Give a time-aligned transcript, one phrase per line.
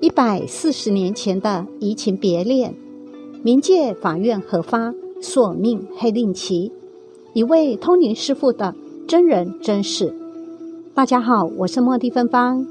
[0.00, 2.72] 一百四十年前的移情别恋，
[3.44, 6.70] 冥界法院核发索命黑令旗，
[7.32, 8.76] 一位通灵师傅的
[9.08, 10.14] 真人真事。
[10.94, 12.64] 大家好，我是莫蒂芬芳。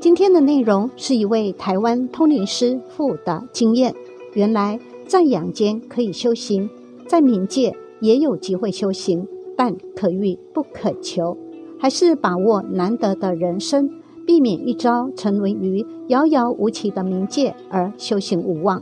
[0.00, 3.94] 今天的内容是一位台湾通灵师傅的经验。
[4.34, 6.68] 原来在阳间可以修行，
[7.06, 11.38] 在冥界也有机会修行，但可遇不可求，
[11.78, 13.88] 还是把握难得的人生。
[14.30, 18.80] 避免一朝沉沦于遥遥无期的冥界而修行无望。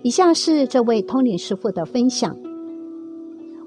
[0.00, 2.34] 以下是这位通灵师傅的分享：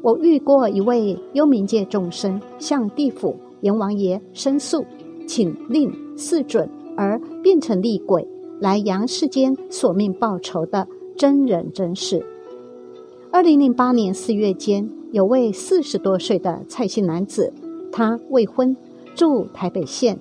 [0.02, 4.84] 我遇过一位幽冥界众生向地府阎王爷申诉，
[5.28, 6.68] 请令赐准
[6.98, 8.28] 而变成厉鬼
[8.59, 12.26] 来阳世间索命报仇的真人真事。
[13.32, 17.54] 二零零八年四月间，有位四十多岁的蔡姓男子，
[17.92, 18.76] 他未婚，
[19.14, 20.18] 住台北县。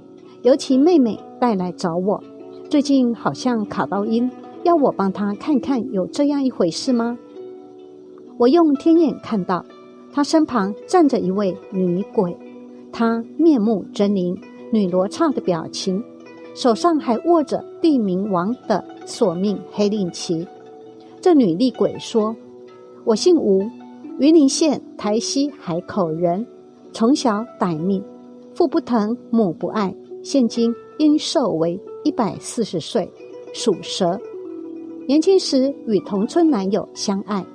[0.47, 2.23] 由其妹妹带来找我，
[2.71, 4.31] 最近好像卡到音，
[4.63, 7.19] 要我帮她看看有这样一回事吗？
[8.39, 9.65] 我用天眼看到，
[10.13, 12.37] 他身旁站着一位女鬼，
[12.93, 14.39] 她面目狰狞，
[14.73, 16.01] 女罗刹的表情，
[16.55, 20.47] 手上还握着地冥王的索命黑令旗。
[21.21, 22.37] 这女厉鬼说
[23.05, 23.69] ：“我姓吴，
[24.21, 26.47] 云林县台西海口人，
[26.93, 28.01] 从小歹命，
[28.55, 29.93] 父不疼，母不爱。”
[30.29, 33.09] 现今因寿为一百四十岁，
[33.55, 34.21] 属蛇。
[35.07, 37.47] 年轻时与同村男友相爱，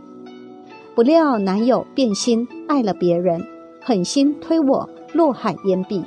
[0.95, 3.45] 不料男友变心，爱了别人，
[3.81, 6.01] 狠心推我落海淹毙，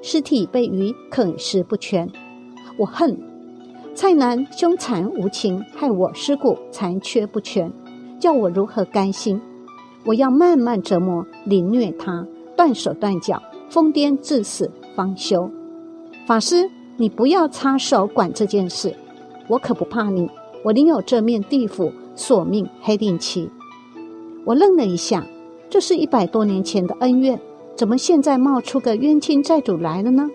[0.00, 2.10] 尸体被鱼啃食不全。
[2.78, 3.14] 我恨
[3.94, 7.70] 蔡男凶残无情，害我尸骨残缺不全，
[8.18, 9.38] 叫我如何甘心？
[10.06, 15.50] 我要慢慢折磨凌虐他，断手断脚，疯癫致死方休。
[16.26, 18.92] 法师，你不要插手管这件事，
[19.46, 20.28] 我可不怕你。
[20.64, 23.48] 我领有这面地府索命黑令旗。
[24.44, 25.24] 我愣了一下，
[25.70, 27.40] 这是一百多年前的恩怨，
[27.76, 30.28] 怎么现在冒出个冤亲债主来了呢？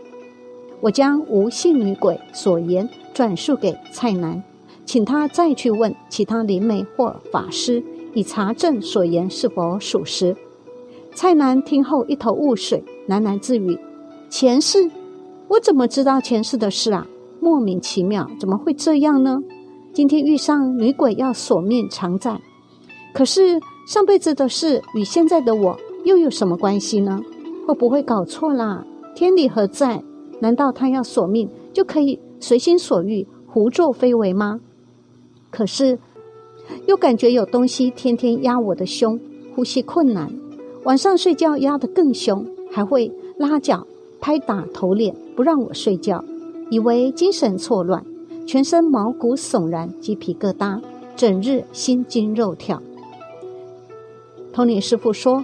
[0.80, 4.41] 我将无姓女鬼所言转述给蔡南，
[4.85, 10.34] 请他再去问其他灵媒或法师，以查证所言是否属实。
[11.13, 13.78] 蔡南听后一头雾水，喃喃自语
[14.31, 14.90] ：“前世。”
[15.51, 17.06] 我怎么知道前世的事啊？
[17.41, 19.38] 莫名其妙，怎么会这样呢？
[19.91, 22.39] 今天遇上女鬼要索命偿债，
[23.13, 27.19] 可是上辈子的事与现在的我又有什么关系呢？
[27.67, 28.85] 会不会搞错啦？
[29.13, 30.01] 天理何在？
[30.39, 34.62] 难道他要索命就可以随心所欲、胡作非为吗？
[35.50, 36.00] 可是
[36.88, 39.19] 又感觉有东西天天压我的胸，
[39.53, 40.31] 呼吸困难，
[40.85, 43.85] 晚上睡觉压得更凶，还会拉脚。
[44.22, 46.24] 拍打头脸，不让我睡觉，
[46.70, 48.06] 以为精神错乱，
[48.46, 50.80] 全身毛骨悚然，鸡皮疙瘩，
[51.16, 52.81] 整日心惊肉跳。
[54.54, 55.44] 通灵师傅说：“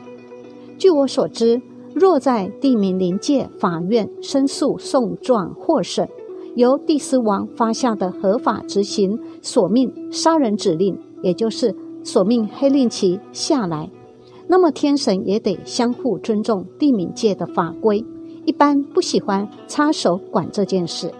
[0.77, 1.59] 据我所知，
[1.95, 6.07] 若在地名临界法院申诉送状获审，
[6.55, 13.89] 由地司王发下的合法执行索命杀人指令，也就是索命黑令旗下来，
[14.47, 18.05] 那么天神也得相互尊重地冥界的法规。”
[18.47, 21.11] 一般不喜欢插手管这件事。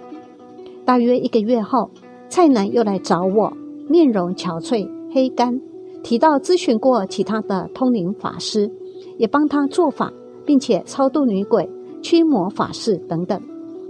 [0.86, 1.90] 大约一个月后，
[2.30, 3.52] 蔡南又来找我，
[3.90, 5.60] 面容憔悴、黑干，
[6.02, 8.72] 提到咨询过其他的通灵法师，
[9.18, 10.10] 也帮他做法，
[10.46, 11.70] 并且超度女鬼、
[12.02, 13.38] 驱魔法事等等，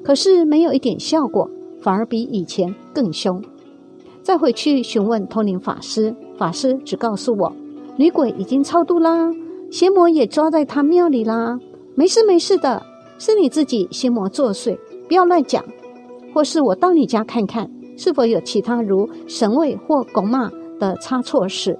[0.03, 1.47] 可是没有一点效果，
[1.79, 3.39] 反而比以前更凶。
[4.23, 7.53] 再回去询问通灵法师，法师只告诉我，
[7.97, 9.31] 女鬼已经超度啦，
[9.69, 11.59] 邪魔也抓在他庙里啦，
[11.93, 12.81] 没事没事的。
[13.17, 15.63] 是你自己心魔作祟，不要乱讲。
[16.33, 21.79] 或是我到你家看看，是否有其他如神位或拱马的差错事？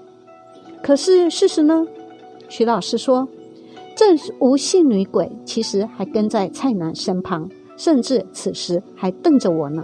[0.81, 1.85] 可是事实呢？
[2.49, 3.27] 徐老师说，
[3.95, 9.83] 正是无姓女鬼其实还跟在蔡南身旁，甚至此时还瞪着我呢。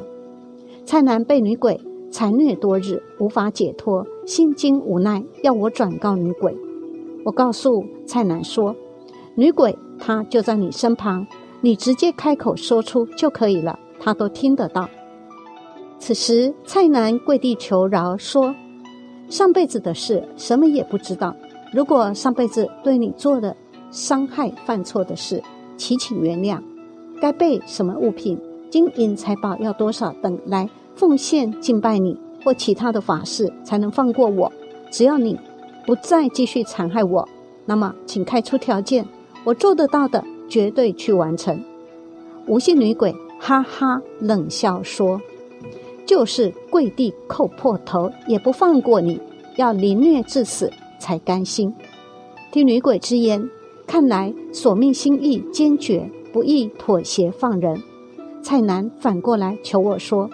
[0.85, 1.79] 蔡南被女鬼
[2.09, 6.55] 残虐多日，无法解脱，心惊无奈，要我转告女鬼。
[7.25, 8.75] 我告诉蔡南说，
[9.35, 11.27] 女鬼她就在你身旁。
[11.65, 14.89] 你直接开口说出就可以了，他都听得到。
[15.97, 18.53] 此时，蔡南跪地求饶说
[19.31, 21.33] ：“上辈子的事什么也不知道。
[21.71, 23.55] 如果上辈子对你做的
[23.91, 25.41] 伤害、犯错的事，
[25.77, 26.61] 祈请原谅。
[27.21, 28.37] 该备什么物品、
[28.69, 34.51] 金银财宝要多少等来奉献敬拜你或其他的法事，才能放过我。
[34.91, 35.39] 只要你
[35.85, 37.25] 不再继续残害我，
[37.65, 39.07] 那么请开出条件，
[39.45, 40.21] 我做得到的。”
[40.53, 41.59] 绝对去完成。
[42.45, 45.19] 无姓女鬼哈哈冷笑说
[46.05, 49.19] ：“就是跪地叩破头也不放过你，
[49.57, 51.73] 要凌虐致死才甘心。
[52.51, 53.49] 听女鬼之言，
[53.87, 57.81] 看来索命心意坚决，不易妥协放人。
[58.43, 60.29] 蔡南反过来求我说：“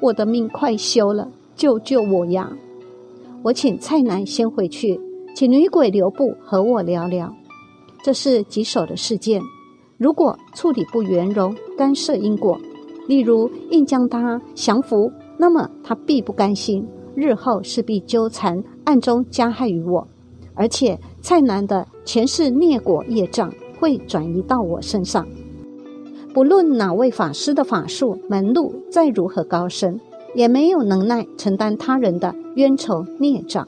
[0.00, 2.50] 我的命快休了，救救我呀！”
[3.44, 4.98] 我请蔡南先回去，
[5.34, 7.30] 请女鬼留步和我聊聊。
[8.02, 9.42] 这是棘手的事件，
[9.98, 12.56] 如果处理不圆融，干涉因果，
[13.08, 16.86] 例如硬将他降服，那么他必不甘心，
[17.16, 20.06] 日后势必纠缠，暗中加害于我。
[20.54, 25.26] 而且蔡南的前世孽果业障会转移到我身上。
[26.32, 30.00] 不论哪位法师的法术门路再如何高深，
[30.32, 33.66] 也没有能耐承担他人的冤仇孽障。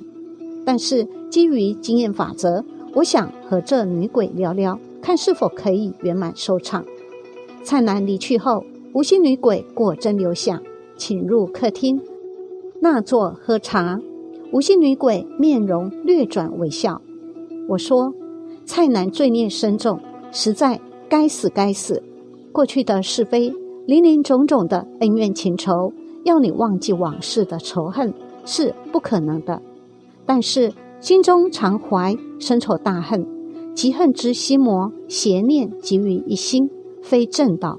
[0.64, 6.84] 但是基于经验法则，我想和这女鬼聊聊，看是否可以圆满收场。
[7.62, 8.64] 蔡南离去后，
[8.94, 10.60] 无心女鬼果真留下，
[10.96, 12.00] 请入客厅，
[12.80, 14.00] 那坐喝茶。
[14.52, 17.00] 无心女鬼面容略转微笑。
[17.68, 18.12] 我说
[18.66, 20.00] ：“蔡南罪孽深重，
[20.32, 22.02] 实在该死该死。”
[22.50, 23.54] 过去的是非，
[23.86, 25.92] 林林种种的恩怨情仇，
[26.24, 28.12] 要你忘记往事的仇恨
[28.44, 29.62] 是不可能的。
[30.26, 33.24] 但是心中常怀深仇大恨，
[33.74, 36.68] 嫉恨之心魔，邪念集于一心，
[37.02, 37.78] 非正道。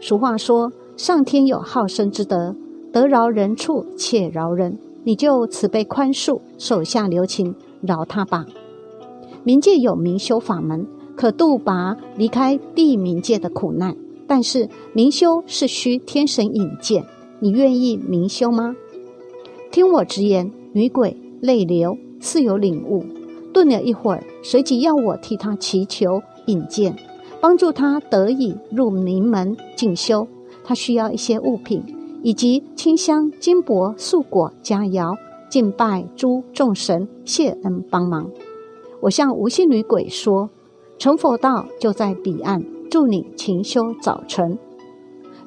[0.00, 2.54] 俗话说：“上天有好生之德，
[2.92, 8.44] 得饶人处且饶人。”你就慈悲宽恕，手下留情，饶他吧。
[9.44, 10.86] 冥界有明修法门。
[11.16, 13.96] 可度拔离开地冥界的苦难，
[14.28, 17.04] 但是明修是需天神引荐，
[17.40, 18.76] 你愿意明修吗？
[19.72, 23.02] 听我直言，女鬼泪流，似有领悟。
[23.58, 26.94] 顿了一会儿，随即要我替他祈求引荐，
[27.40, 30.28] 帮助他得以入名门进修。
[30.62, 31.82] 他需要一些物品，
[32.22, 35.16] 以及清香、金箔、素果、佳肴，
[35.50, 38.30] 敬拜诸众神，谢恩帮忙。
[39.00, 40.50] 我向无心女鬼说。
[40.96, 44.56] 成佛道就在彼岸，祝你勤修早成。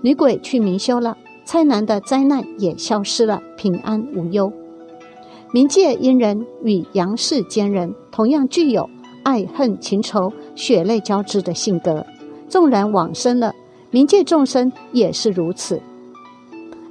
[0.02, 4.52] 女鬼去明修了，蔡南的灾难也消失了，平安无忧。
[5.54, 8.90] 冥界阴人与阳世间人同样具有
[9.24, 12.06] 爱恨情仇、血泪交织的性格，
[12.48, 13.54] 纵然往生了，
[13.92, 15.82] 冥界众生也是如此。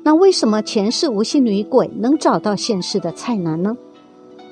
[0.03, 3.75] 那为什么前世无心女鬼能找到现世的蔡南呢？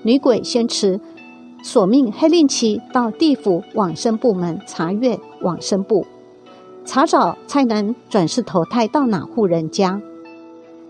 [0.03, 1.01] 女鬼先持。
[1.61, 6.07] 索命黑令旗到地府往生部门查阅往生簿，
[6.85, 10.01] 查找蔡南转世投胎到哪户人家。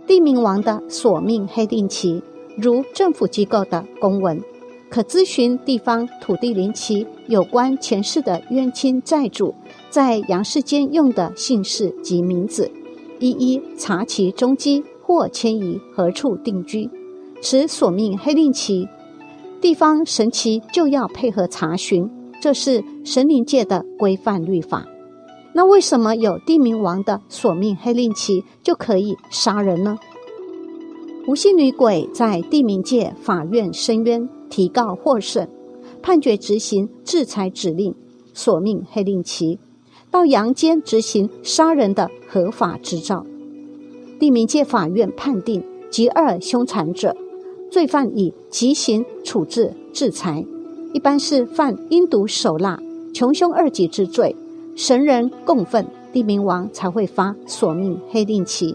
[0.06, 2.22] 地冥王的索命黑令旗，
[2.60, 4.42] 如政府机构的公文，
[4.90, 9.54] 可咨询地方土地灵旗有关前世的冤亲债主
[9.88, 12.70] 在阳世间用的姓氏及名字，
[13.20, 16.90] 一一查其踪迹或迁移何处定居。
[17.40, 18.88] 持索命黑令旗。
[19.60, 22.10] 地方神奇就要配合查询，
[22.40, 24.84] 这是神灵界的规范律法。
[25.52, 29.98] 那为什么有地冥王的索命黑令旗就可以杀人呢？
[31.28, 35.46] 无心女鬼在地冥界法院申冤，提告获审，
[36.00, 37.94] 判决执行制裁指令，
[38.32, 39.58] 索命黑令旗
[40.10, 43.26] 到阳间执行杀人的合法执照。
[44.18, 47.14] 地冥界法院判定极二凶残者。
[47.70, 50.42] 罪犯以极刑处置制裁，
[50.94, 52.80] 一般是犯阴毒手辣、
[53.12, 54.34] 穷凶恶极之罪，
[54.74, 58.74] 神人共愤，地冥王才会发索命黑令旗。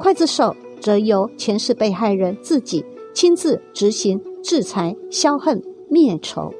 [0.00, 6.52] 刽子手则由前世被害人自己亲自执行制裁、消恨、灭仇。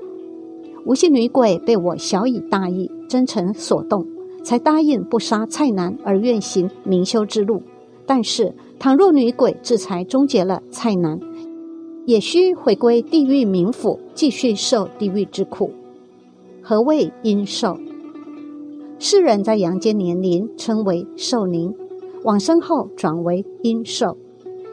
[0.84, 4.06] 无姓女鬼被我小以大义、真诚所动，
[4.42, 7.62] 才答应不杀蔡南而愿行明修之路。
[8.06, 11.20] 但是，倘若女鬼制裁终结了蔡南，
[12.06, 15.70] 也需回归地狱冥府，继续受地狱之苦。
[16.62, 17.76] 何谓阴寿？
[18.98, 21.74] 世人在阳间年龄称为寿龄，
[22.24, 24.16] 往生后转为阴寿。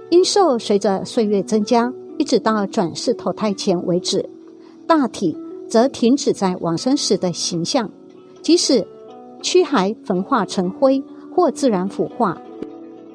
[0.09, 4.27] 阴寿随着岁月增加，一直到转世投胎前为止。
[4.87, 5.35] 大体
[5.67, 7.89] 则停止在往生时的形象，
[8.41, 8.85] 即使
[9.41, 11.03] 躯骸焚化成灰
[11.35, 12.39] 或自然腐化，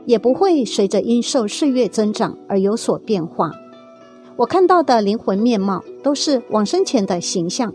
[0.05, 3.51] 也不会随着阴寿岁月增长而有所变化。
[4.37, 7.73] 我看到的灵魂面貌都是往生前的形象，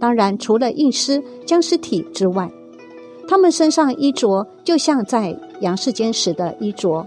[0.00, 2.50] 当然除了硬尸僵尸体之外，
[3.28, 7.06] 他们身上衣着就像在阳世间时的衣着，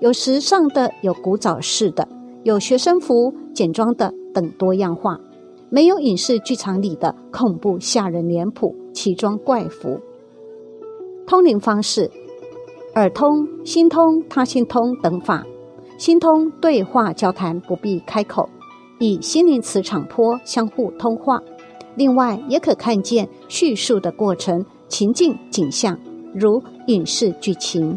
[0.00, 2.08] 有时尚的，有古早式的，
[2.42, 5.18] 有学生服、简装的等多样化，
[5.68, 10.00] 没有影视剧场里的恐怖吓人脸谱、奇装怪服。
[11.26, 12.10] 通灵方式，
[12.94, 15.44] 耳通、心通、他心通等法。
[15.98, 18.48] 心通对话交谈不必开口，
[19.00, 21.42] 以心灵磁场波相互通话。
[21.96, 25.98] 另外，也可看见叙述的过程、情境、景象，
[26.34, 27.96] 如影视剧情。